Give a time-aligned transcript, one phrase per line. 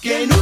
[0.00, 0.37] que nunca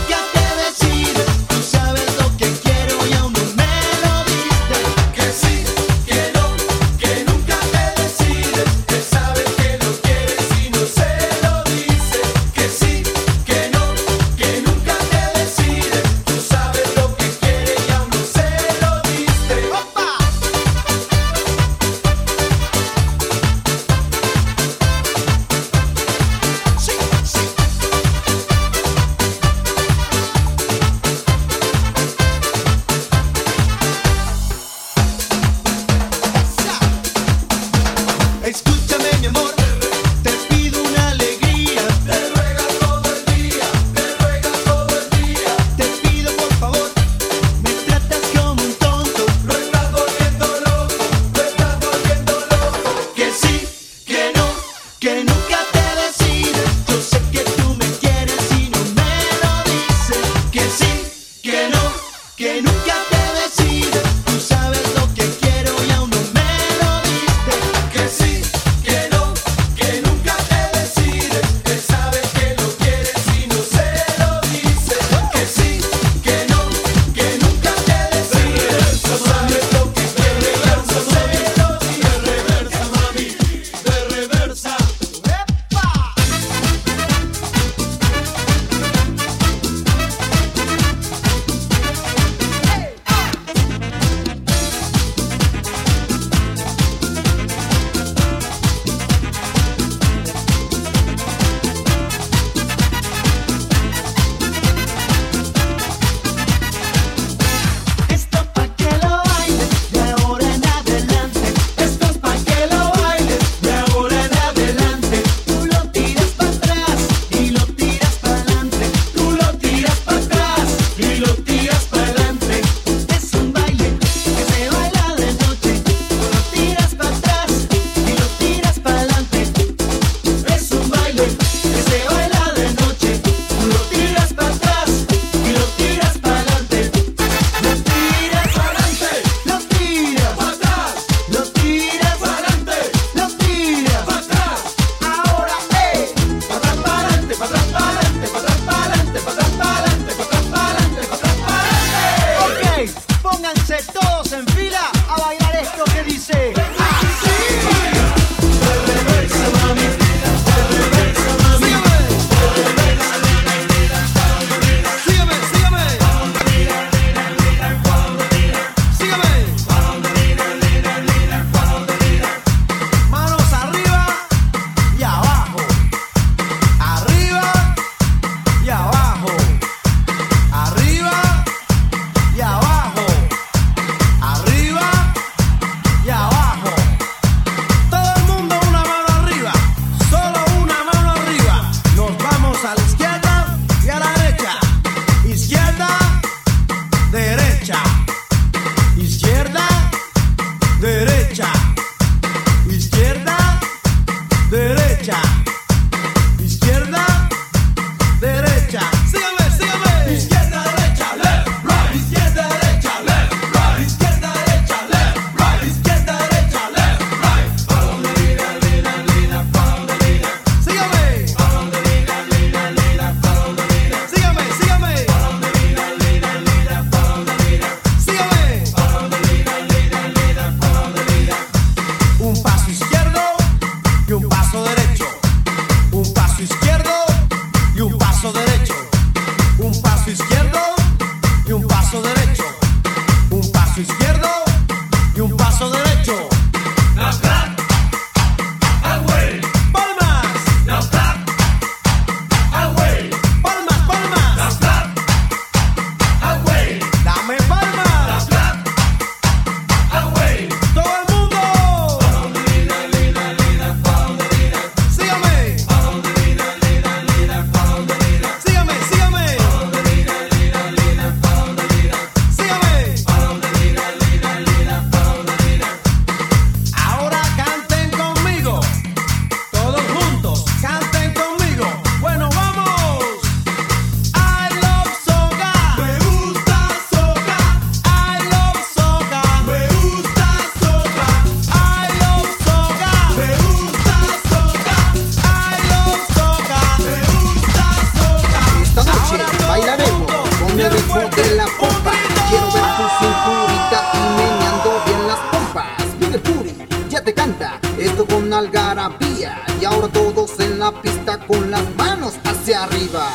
[309.67, 313.09] ahora todos en la pista con las manos hacia arriba.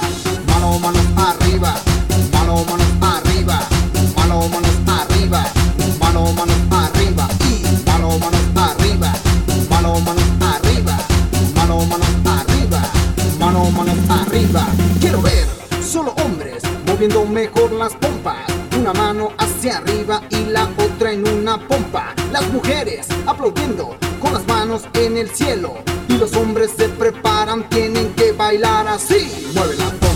[0.47, 1.75] Mano, manos arriba,
[2.33, 3.59] mano, manos arriba,
[4.15, 5.45] mano, manos arriba,
[5.99, 7.27] mano, manos arriba.
[7.49, 9.13] Y mano, manos arriba,
[9.69, 10.97] mano, manos arriba,
[11.55, 12.81] mano, manos arriba,
[13.39, 14.67] mano, manos arriba.
[14.99, 15.47] Quiero ver
[15.81, 18.45] solo hombres moviendo mejor las pompas,
[18.77, 22.13] una mano hacia arriba y la otra en una pompa.
[22.31, 25.73] Las mujeres aplaudiendo con las manos en el cielo.
[26.07, 29.51] Y los hombres se preparan, tienen que bailar así.
[29.53, 30.10] Mueve la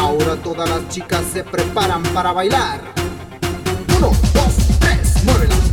[0.00, 2.80] Ahora todas las chicas se preparan para bailar.
[3.96, 5.65] Uno, dos, tres, muévela.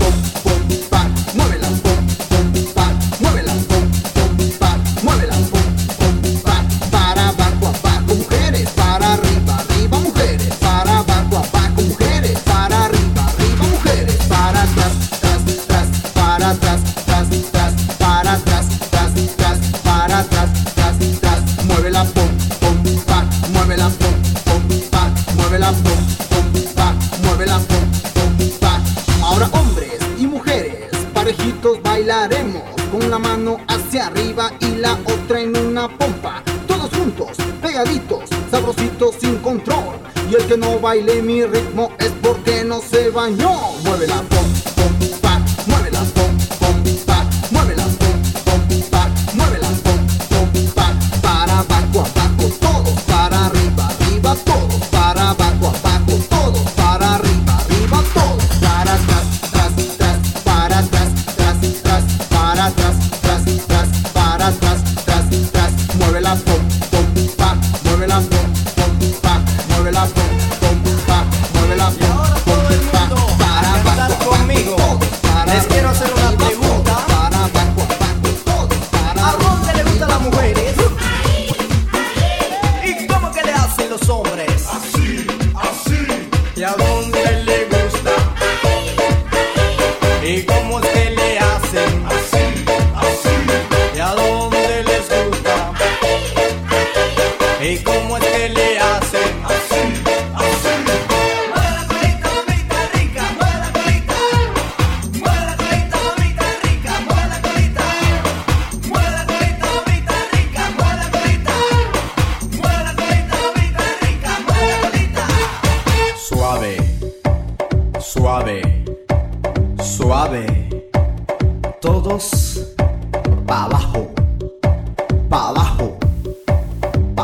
[40.94, 42.23] baile, mi ritmo es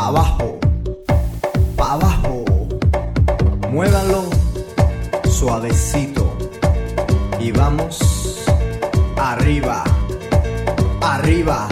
[0.09, 0.57] abajo,
[1.75, 2.43] pa abajo.
[3.71, 4.23] Muévanlo
[5.29, 6.25] suavecito
[7.39, 7.99] y vamos
[9.15, 9.83] arriba,
[11.01, 11.67] arriba,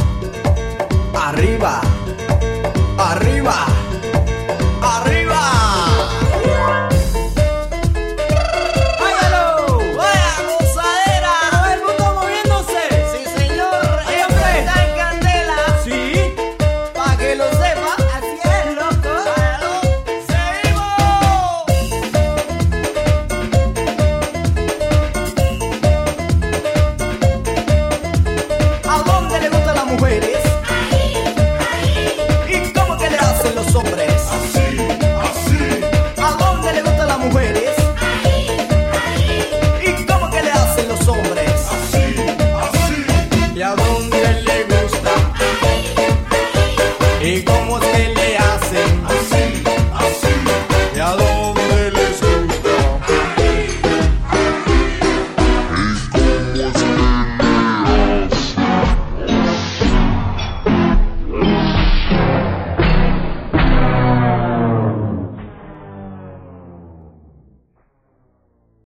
[1.16, 1.82] arriba,
[2.98, 3.77] arriba.